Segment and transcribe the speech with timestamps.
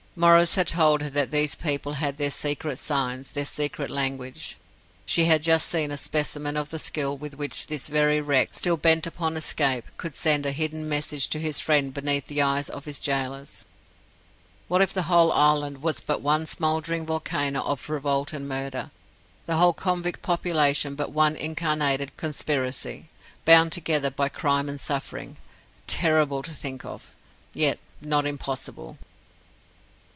[0.13, 4.57] Maurice had told her that these people had their secret signs, their secret language.
[5.05, 8.75] She had just seen a specimen of the skill with which this very Rex still
[8.75, 12.83] bent upon escape could send a hidden message to his friends beneath the eyes of
[12.83, 13.65] his gaolers.
[14.67, 18.91] What if the whole island was but one smouldering volcano of revolt and murder
[19.45, 23.07] the whole convict population but one incarnated conspiracy,
[23.45, 25.37] bound together by crime and suffering!
[25.87, 27.15] Terrible to think of
[27.53, 28.97] yet not impossible.